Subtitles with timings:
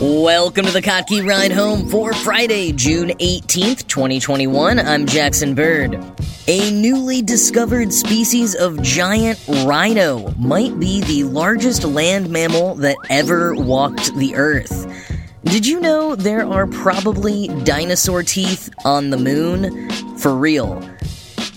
[0.00, 4.78] Welcome to the Kottke Ride Home for Friday, June 18th, 2021.
[4.78, 6.02] I'm Jackson Bird.
[6.48, 13.54] A newly discovered species of giant rhino might be the largest land mammal that ever
[13.54, 14.86] walked the earth.
[15.44, 19.90] Did you know there are probably dinosaur teeth on the moon?
[20.16, 20.80] For real.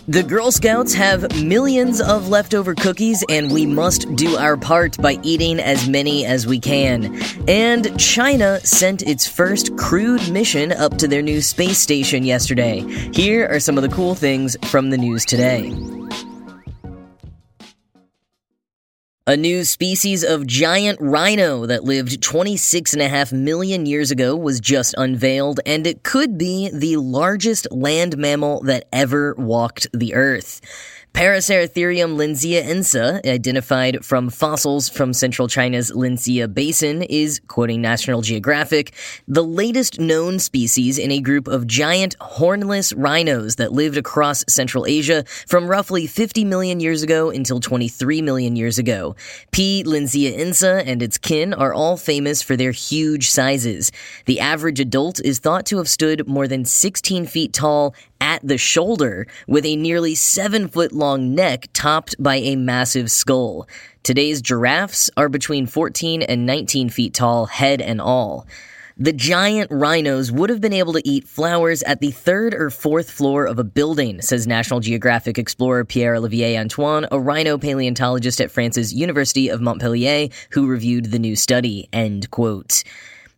[0.05, 5.17] The Girl Scouts have millions of leftover cookies, and we must do our part by
[5.23, 7.17] eating as many as we can.
[7.47, 12.81] And China sent its first crewed mission up to their new space station yesterday.
[13.13, 15.71] Here are some of the cool things from the news today.
[19.25, 25.61] A new species of giant rhino that lived 26.5 million years ago was just unveiled,
[25.65, 30.59] and it could be the largest land mammal that ever walked the earth.
[31.13, 38.93] Paraceratherium linxiaense, identified from fossils from central China's Linxia Basin, is, quoting National Geographic,
[39.27, 44.87] the latest known species in a group of giant hornless rhinos that lived across Central
[44.87, 49.15] Asia from roughly 50 million years ago until 23 million years ago.
[49.51, 49.83] P.
[49.85, 53.91] linxiaense and its kin are all famous for their huge sizes.
[54.25, 58.57] The average adult is thought to have stood more than 16 feet tall at the
[58.57, 63.67] shoulder with a nearly seven foot long neck topped by a massive skull.
[64.01, 68.47] Today's giraffes are between 14 and 19 feet tall, head and all.
[68.95, 73.11] The giant rhinos would have been able to eat flowers at the third or fourth
[73.11, 78.51] floor of a building, says National Geographic explorer Pierre Olivier Antoine, a rhino paleontologist at
[78.51, 81.89] France's University of Montpellier, who reviewed the new study.
[81.91, 82.83] End quote.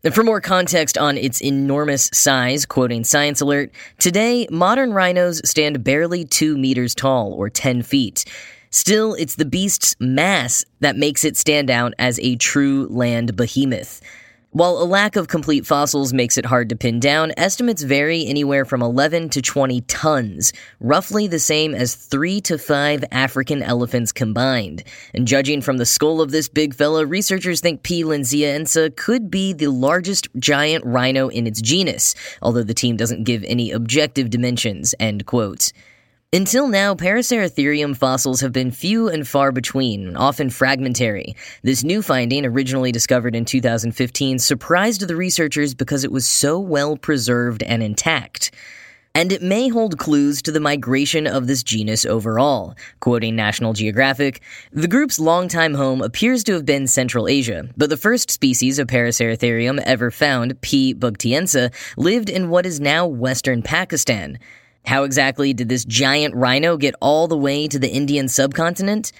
[0.05, 5.83] And for more context on its enormous size, quoting Science Alert, today modern rhinos stand
[5.83, 8.23] barely 2 meters tall, or 10 feet.
[8.69, 13.99] Still, it's the beast's mass that makes it stand out as a true land behemoth.
[14.55, 18.63] While a lack of complete fossils makes it hard to pin down, estimates vary anywhere
[18.63, 24.85] from 11 to 20 tons, roughly the same as 3 to 5 African elephants combined.
[25.13, 28.05] And judging from the skull of this big fella, researchers think P.
[28.05, 33.43] linxiaense could be the largest giant rhino in its genus, although the team doesn't give
[33.43, 35.73] any objective dimensions, end quote.
[36.33, 41.35] Until now, Paraceratherium fossils have been few and far between, often fragmentary.
[41.61, 46.97] This new finding, originally discovered in 2015, surprised the researchers because it was so well
[46.97, 48.51] preserved and intact.
[49.13, 52.75] And it may hold clues to the migration of this genus overall.
[52.99, 54.41] Quoting National Geographic,
[54.73, 58.87] the group's longtime home appears to have been Central Asia, but the first species of
[58.87, 60.93] Paraceratherium ever found, P.
[60.93, 64.37] bugtiense, lived in what is now western Pakistan.
[64.85, 69.11] How exactly did this giant rhino get all the way to the Indian subcontinent?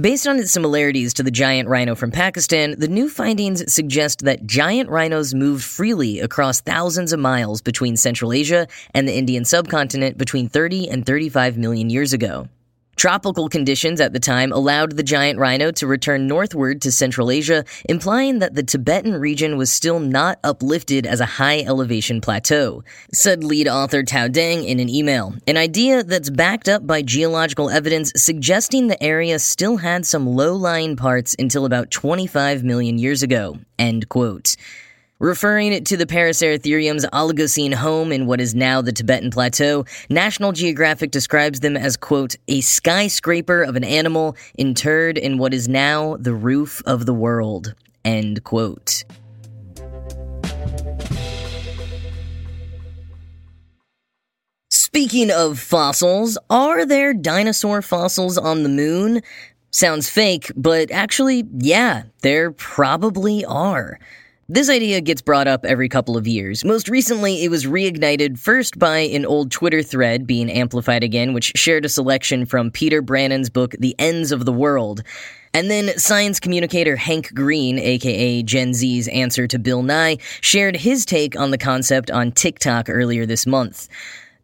[0.00, 4.46] Based on its similarities to the giant rhino from Pakistan, the new findings suggest that
[4.46, 10.18] giant rhinos moved freely across thousands of miles between Central Asia and the Indian subcontinent
[10.18, 12.48] between 30 and 35 million years ago.
[12.96, 17.64] Tropical conditions at the time allowed the giant rhino to return northward to Central Asia,
[17.88, 23.42] implying that the Tibetan region was still not uplifted as a high elevation plateau, said
[23.42, 25.34] lead author Tao Deng in an email.
[25.46, 30.54] An idea that's backed up by geological evidence suggesting the area still had some low
[30.54, 33.58] lying parts until about 25 million years ago.
[33.78, 34.54] End quote.
[35.22, 41.12] Referring to the Paraceratherium's Oligocene home in what is now the Tibetan Plateau, National Geographic
[41.12, 46.34] describes them as, quote, a skyscraper of an animal interred in what is now the
[46.34, 47.72] roof of the world,
[48.04, 49.04] end quote.
[54.70, 59.22] Speaking of fossils, are there dinosaur fossils on the moon?
[59.70, 64.00] Sounds fake, but actually, yeah, there probably are.
[64.52, 66.62] This idea gets brought up every couple of years.
[66.62, 71.52] Most recently, it was reignited first by an old Twitter thread being amplified again, which
[71.54, 75.04] shared a selection from Peter Brannen's book, The Ends of the World.
[75.54, 81.06] And then science communicator Hank Green, aka Gen Z's answer to Bill Nye, shared his
[81.06, 83.88] take on the concept on TikTok earlier this month.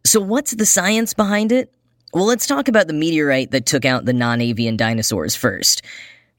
[0.03, 1.71] So, what's the science behind it?
[2.15, 5.83] Well, let's talk about the meteorite that took out the non avian dinosaurs first.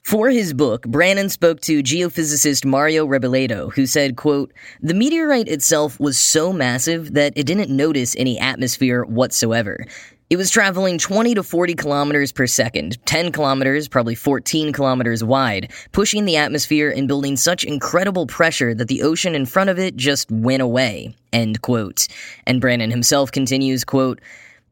[0.03, 6.01] For his book, Brannen spoke to geophysicist Mario Rebolledo, who said, quote, The meteorite itself
[6.01, 9.87] was so massive that it didn't notice any atmosphere whatsoever.
[10.29, 15.73] It was traveling 20 to 40 kilometers per second, 10 kilometers, probably 14 kilometers wide,
[15.93, 19.97] pushing the atmosphere and building such incredible pressure that the ocean in front of it
[19.97, 21.15] just went away.
[21.33, 22.09] End quote.
[22.47, 24.21] And Brannen himself continues, quote,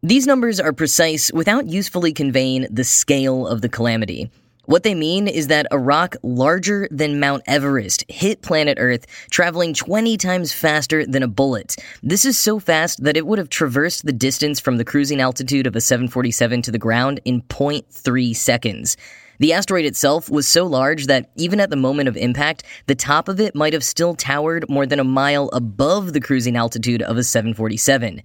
[0.02, 4.30] These numbers are precise without usefully conveying the scale of the calamity.
[4.68, 9.72] What they mean is that a rock larger than Mount Everest hit planet Earth, traveling
[9.72, 11.76] 20 times faster than a bullet.
[12.02, 15.66] This is so fast that it would have traversed the distance from the cruising altitude
[15.66, 18.98] of a 747 to the ground in 0.3 seconds.
[19.38, 23.28] The asteroid itself was so large that even at the moment of impact, the top
[23.28, 27.16] of it might have still towered more than a mile above the cruising altitude of
[27.16, 28.20] a 747.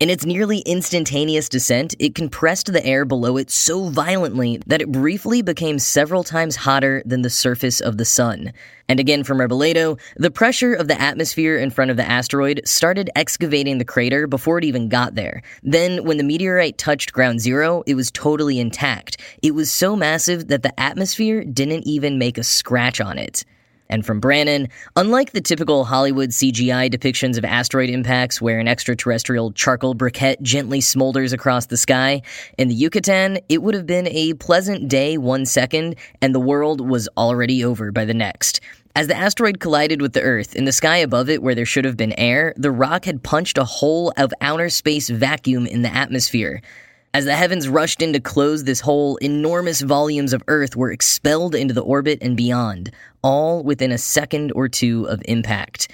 [0.00, 4.90] In its nearly instantaneous descent, it compressed the air below it so violently that it
[4.90, 8.54] briefly became several times hotter than the surface of the sun.
[8.88, 13.10] And again from Rebolledo, the pressure of the atmosphere in front of the asteroid started
[13.14, 15.42] excavating the crater before it even got there.
[15.62, 19.20] Then, when the meteorite touched ground zero, it was totally intact.
[19.42, 23.44] It was so massive that the atmosphere didn't even make a scratch on it.
[23.90, 29.50] And from Brannen, unlike the typical Hollywood CGI depictions of asteroid impacts where an extraterrestrial
[29.52, 32.22] charcoal briquette gently smolders across the sky,
[32.56, 36.88] in the Yucatan, it would have been a pleasant day one second, and the world
[36.88, 38.60] was already over by the next.
[38.94, 41.84] As the asteroid collided with the Earth, in the sky above it where there should
[41.84, 45.92] have been air, the rock had punched a hole of outer space vacuum in the
[45.92, 46.62] atmosphere.
[47.12, 51.56] As the heavens rushed in to close this hole, enormous volumes of Earth were expelled
[51.56, 52.92] into the orbit and beyond,
[53.22, 55.90] all within a second or two of impact.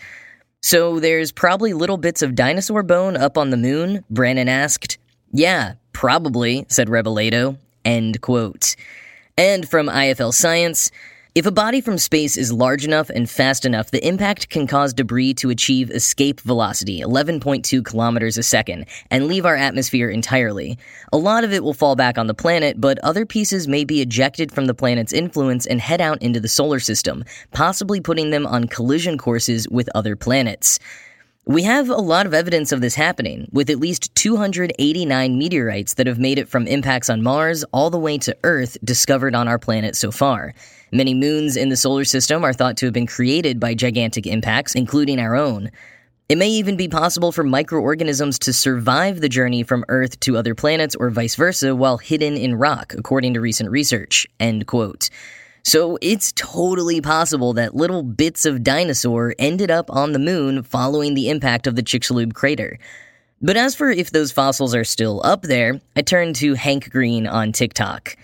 [0.60, 4.04] So there's probably little bits of dinosaur bone up on the moon?
[4.10, 4.98] Brannen asked.
[5.32, 7.56] Yeah, probably, said Rebolledo.
[7.82, 8.76] End quote.
[9.38, 10.90] And from IFL Science,
[11.36, 14.94] if a body from space is large enough and fast enough, the impact can cause
[14.94, 20.78] debris to achieve escape velocity, 11.2 kilometers a second, and leave our atmosphere entirely.
[21.12, 24.00] A lot of it will fall back on the planet, but other pieces may be
[24.00, 27.22] ejected from the planet's influence and head out into the solar system,
[27.52, 30.78] possibly putting them on collision courses with other planets.
[31.48, 36.08] We have a lot of evidence of this happening, with at least 289 meteorites that
[36.08, 39.56] have made it from impacts on Mars all the way to Earth discovered on our
[39.56, 40.54] planet so far.
[40.90, 44.74] Many moons in the solar system are thought to have been created by gigantic impacts,
[44.74, 45.70] including our own.
[46.28, 50.56] It may even be possible for microorganisms to survive the journey from Earth to other
[50.56, 54.26] planets or vice versa while hidden in rock, according to recent research.
[54.40, 55.10] End quote.
[55.66, 61.14] So it's totally possible that little bits of dinosaur ended up on the moon following
[61.14, 62.78] the impact of the Chicxulub crater.
[63.42, 67.26] But as for if those fossils are still up there, I turned to Hank Green
[67.26, 68.16] on TikTok.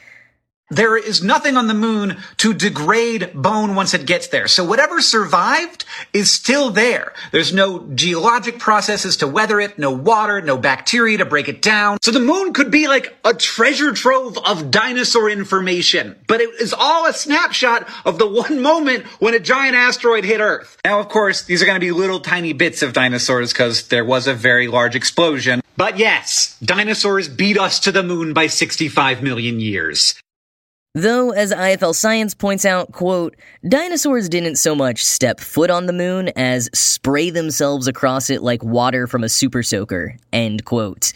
[0.73, 4.49] There is nothing on the moon to degrade bone once it gets there.
[4.49, 5.85] So whatever survived
[6.15, 7.13] is still there.
[7.31, 11.99] There's no geologic processes to weather it, no water, no bacteria to break it down.
[12.01, 16.73] So the moon could be like a treasure trove of dinosaur information, but it is
[16.73, 20.79] all a snapshot of the one moment when a giant asteroid hit Earth.
[20.87, 24.07] Now, of course, these are going to be little tiny bits of dinosaurs because there
[24.07, 25.61] was a very large explosion.
[25.77, 30.15] But yes, dinosaurs beat us to the moon by 65 million years.
[30.95, 33.35] Though, as IFL Science points out, quote,
[33.67, 38.63] dinosaurs didn't so much step foot on the moon as spray themselves across it like
[38.63, 41.15] water from a super soaker, end quote.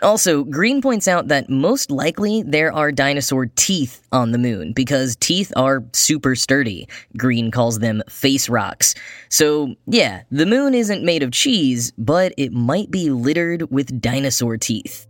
[0.00, 5.14] Also, Green points out that most likely there are dinosaur teeth on the moon because
[5.16, 6.88] teeth are super sturdy.
[7.18, 8.94] Green calls them face rocks.
[9.28, 14.56] So, yeah, the moon isn't made of cheese, but it might be littered with dinosaur
[14.56, 15.07] teeth.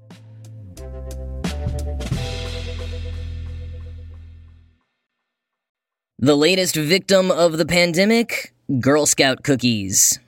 [6.21, 10.19] The latest victim of the pandemic Girl Scout cookies.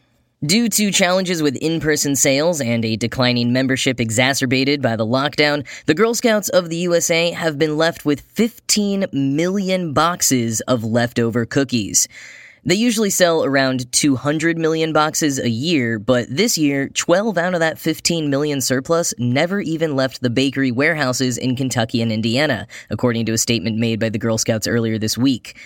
[0.41, 5.67] Due to challenges with in person sales and a declining membership exacerbated by the lockdown,
[5.87, 11.45] the Girl Scouts of the USA have been left with 15 million boxes of leftover
[11.45, 12.07] cookies.
[12.65, 17.61] They usually sell around 200 million boxes a year, but this year, 12 out of
[17.61, 23.27] that 15 million surplus never even left the bakery warehouses in Kentucky and Indiana, according
[23.27, 25.57] to a statement made by the Girl Scouts earlier this week.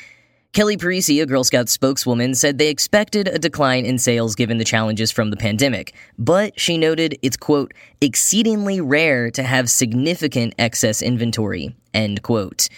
[0.54, 4.64] Kelly Parisi, a Girl Scout spokeswoman, said they expected a decline in sales given the
[4.64, 11.02] challenges from the pandemic, but she noted it's, quote, exceedingly rare to have significant excess
[11.02, 12.68] inventory, end quote.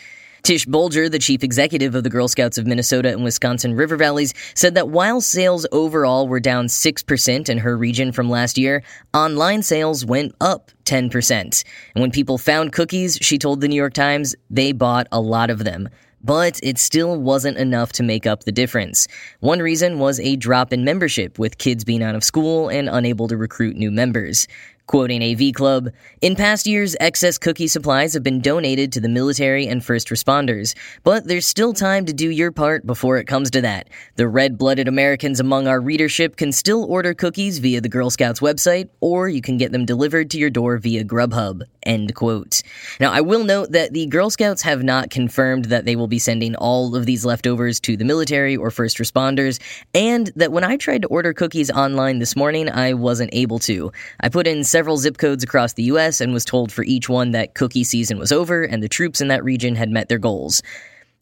[0.43, 4.33] Tish Bolger, the chief executive of the Girl Scouts of Minnesota and Wisconsin River Valleys,
[4.55, 9.63] said that while sales overall were down 6% in her region from last year, online
[9.63, 11.65] sales went up 10%.
[11.95, 15.51] And when people found cookies, she told the New York Times, they bought a lot
[15.51, 15.91] of them.
[16.27, 19.07] But it still wasn't enough to make up the difference.
[19.39, 23.29] One reason was a drop in membership, with kids being out of school and unable
[23.29, 24.49] to recruit new members.
[24.87, 25.89] Quoting AV Club,
[26.21, 30.77] in past years, excess cookie supplies have been donated to the military and first responders,
[31.03, 33.89] but there's still time to do your part before it comes to that.
[34.15, 38.39] The red blooded Americans among our readership can still order cookies via the Girl Scouts
[38.39, 41.63] website, or you can get them delivered to your door via Grubhub.
[41.83, 42.63] End quote.
[43.01, 46.19] Now, I will note that the Girl Scouts have not confirmed that they will be
[46.21, 49.61] sending all of these leftovers to the military or first responders,
[49.95, 53.91] and that when I tried to order cookies online this morning, I wasn't able to.
[54.21, 57.31] I put in several zip codes across the US and was told for each one
[57.31, 60.63] that cookie season was over and the troops in that region had met their goals.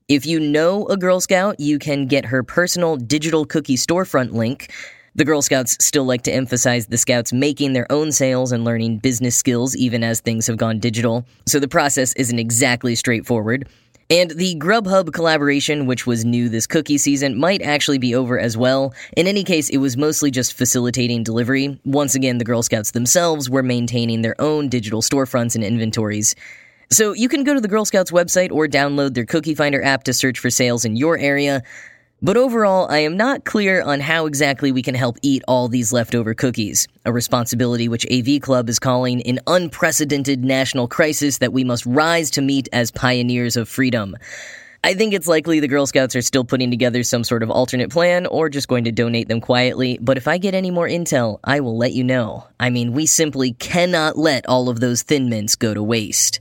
[0.09, 4.73] If you know a Girl Scout, you can get her personal digital cookie storefront link.
[5.15, 8.99] The Girl Scouts still like to emphasize the Scouts making their own sales and learning
[8.99, 13.69] business skills even as things have gone digital, so the process isn't exactly straightforward.
[14.11, 18.57] And the Grubhub collaboration, which was new this cookie season, might actually be over as
[18.57, 18.93] well.
[19.17, 21.81] In any case, it was mostly just facilitating delivery.
[21.85, 26.35] Once again, the Girl Scouts themselves were maintaining their own digital storefronts and inventories.
[26.91, 30.05] So you can go to the Girl Scouts website or download their Cookie Finder app
[30.05, 31.63] to search for sales in your area.
[32.23, 35.93] But overall, I am not clear on how exactly we can help eat all these
[35.93, 41.65] leftover cookies, a responsibility which AV Club is calling an unprecedented national crisis that we
[41.65, 44.17] must rise to meet as pioneers of freedom.
[44.85, 47.91] I think it's likely the Girl Scouts are still putting together some sort of alternate
[47.91, 51.41] plan or just going to donate them quietly, but if I get any more intel,
[51.43, 52.47] I will let you know.
[52.61, 56.41] I mean, we simply cannot let all of those thin mints go to waste.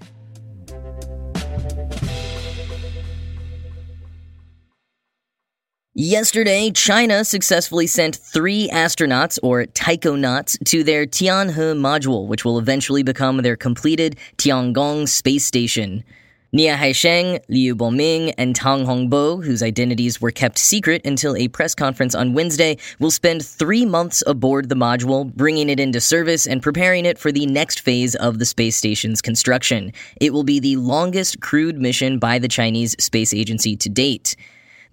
[5.96, 13.04] Yesterday, China successfully sent three astronauts, or taikonauts, to their Tianhe module, which will eventually
[13.04, 16.04] become their completed Tiangong space station.
[16.52, 21.76] Nie Haisheng, Liu Boming, and Tang Hongbo, whose identities were kept secret until a press
[21.76, 26.64] conference on Wednesday, will spend three months aboard the module, bringing it into service and
[26.64, 29.94] preparing it for the next phase of the space station's construction.
[30.20, 34.36] It will be the longest crewed mission by the Chinese space agency to date.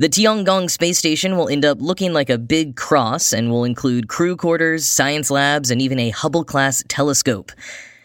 [0.01, 4.09] The Tiangong space station will end up looking like a big cross and will include
[4.09, 7.53] crew quarters, science labs, and even a Hubble class telescope.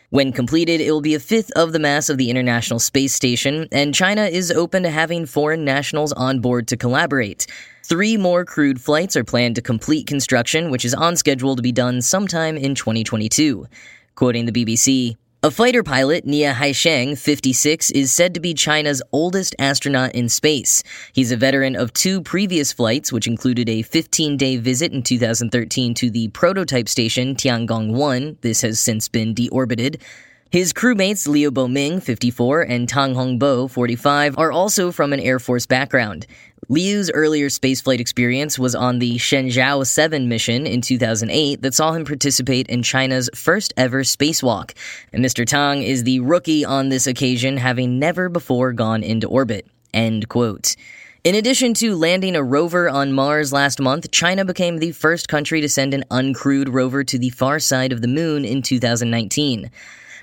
[0.10, 3.70] When completed, it will be a fifth of the mass of the International Space Station,
[3.72, 7.48] and China is open to having foreign nationals on board to collaborate.
[7.86, 11.72] Three more crewed flights are planned to complete construction, which is on schedule to be
[11.72, 13.68] done sometime in 2022.
[14.16, 19.56] Quoting the BBC, a fighter pilot, Nie Haisheng, 56, is said to be China's oldest
[19.60, 20.82] astronaut in space.
[21.14, 25.94] He's a veteran of two previous flights, which included a 15 day visit in 2013
[25.94, 28.40] to the prototype station Tiangong 1.
[28.42, 30.02] This has since been deorbited.
[30.50, 35.68] His crewmates Liu Boming, 54, and Tang Hongbo, 45, are also from an Air Force
[35.68, 36.26] background.
[36.68, 42.06] Liu's earlier spaceflight experience was on the Shenzhou 7 mission in 2008 that saw him
[42.06, 44.72] participate in China's first ever spacewalk.
[45.14, 45.46] And Mr.
[45.46, 49.68] Tang is the rookie on this occasion, having never before gone into orbit.
[49.94, 50.76] End quote.
[51.24, 55.62] In addition to landing a rover on Mars last month, China became the first country
[55.62, 59.70] to send an uncrewed rover to the far side of the moon in 2019.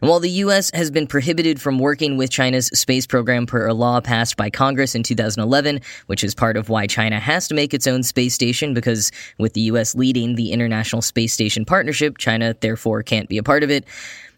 [0.02, 0.68] While the U.S.
[0.74, 4.96] has been prohibited from working with China's space program per a law passed by Congress
[4.96, 8.74] in 2011, which is part of why China has to make its own space station
[8.74, 9.94] because with the U.S.
[9.94, 13.84] leading the International Space Station Partnership, China therefore can't be a part of it.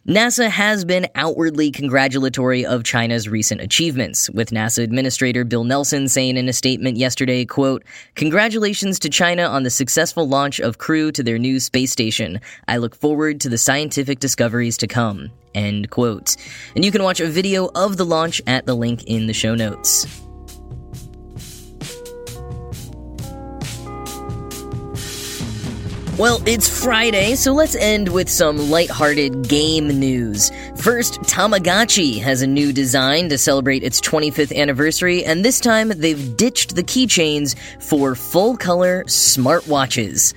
[0.07, 6.37] NASA has been outwardly congratulatory of China's recent achievements, with NASA Administrator Bill Nelson saying
[6.37, 7.83] in a statement yesterday, quote,
[8.15, 12.39] Congratulations to China on the successful launch of Crew to their new space station.
[12.69, 15.31] I look forward to the scientific discoveries to come.
[15.55, 16.37] End quote.
[16.77, 19.55] And you can watch a video of the launch at the link in the show
[19.55, 20.07] notes.
[26.17, 30.53] Well, it's Friday, so let's end with some lighthearted game news.
[30.77, 36.37] First, Tamagotchi has a new design to celebrate its 25th anniversary, and this time they've
[36.37, 40.35] ditched the keychains for full color smartwatches.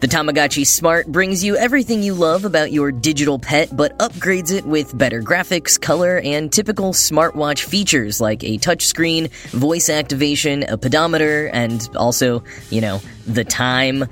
[0.00, 4.64] The Tamagotchi Smart brings you everything you love about your digital pet, but upgrades it
[4.64, 11.48] with better graphics, color, and typical smartwatch features like a touchscreen, voice activation, a pedometer,
[11.48, 14.06] and also, you know, the time.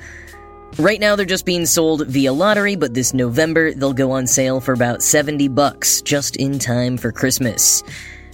[0.79, 4.61] Right now they're just being sold via lottery, but this November they'll go on sale
[4.61, 7.83] for about 70 bucks, just in time for Christmas.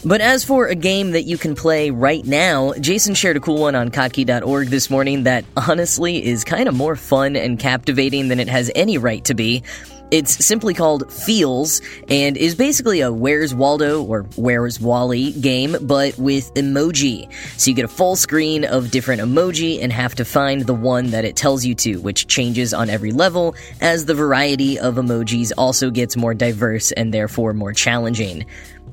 [0.05, 3.59] But as for a game that you can play right now, Jason shared a cool
[3.59, 8.39] one on kottke.org this morning that honestly is kind of more fun and captivating than
[8.39, 9.65] it has any right to be.
[10.13, 16.17] It's simply called Feels and is basically a Where's Waldo or Where's Wally game, but
[16.17, 17.33] with emoji.
[17.59, 21.11] So you get a full screen of different emoji and have to find the one
[21.11, 25.51] that it tells you to, which changes on every level as the variety of emojis
[25.59, 28.47] also gets more diverse and therefore more challenging.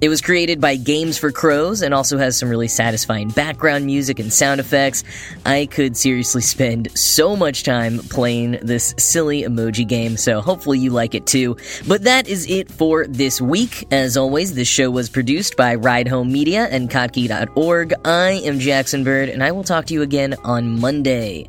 [0.04, 4.20] It was created by Games for Crows and also has some really satisfying background music
[4.20, 5.06] and sound effects.
[5.46, 10.90] I could seriously spend so much time playing this silly emoji game, so hopefully you
[10.90, 11.56] like it too.
[11.88, 13.88] But that is it for this week.
[13.94, 17.94] As always, this show was produced by Ride Home Media and Kottke.org.
[18.04, 21.48] I am Jackson Bird, and I will talk to you again on Monday.